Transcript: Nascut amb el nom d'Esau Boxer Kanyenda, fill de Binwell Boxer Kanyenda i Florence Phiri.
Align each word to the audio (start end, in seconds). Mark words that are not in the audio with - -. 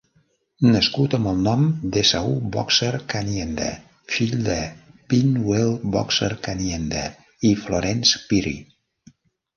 Nascut 0.67 1.15
amb 1.17 1.27
el 1.31 1.43
nom 1.47 1.65
d'Esau 1.97 2.31
Boxer 2.55 2.89
Kanyenda, 3.13 3.67
fill 4.15 4.33
de 4.49 4.57
Binwell 5.13 5.71
Boxer 5.97 6.31
Kanyenda 6.49 7.05
i 7.51 7.53
Florence 7.67 8.25
Phiri. 8.27 8.57